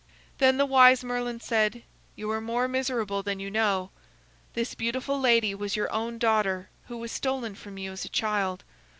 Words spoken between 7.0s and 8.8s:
stolen from you as a child.